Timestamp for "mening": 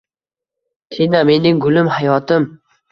1.31-1.61